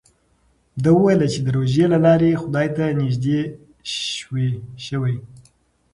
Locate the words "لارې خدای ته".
2.05-2.83